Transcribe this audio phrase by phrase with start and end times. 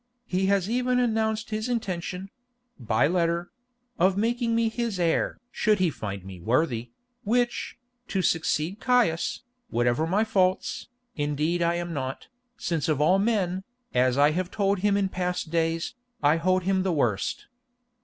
[0.25, 6.39] He has even announced his intention—by letter—of making me his heir 'should he find me
[6.41, 6.89] worthy,'
[7.23, 7.77] which,
[8.07, 14.17] to succeed Caius, whatever my faults, indeed I am not, since of all men, as
[14.17, 15.93] I have told him in past days,
[16.23, 17.45] I hold him the worst.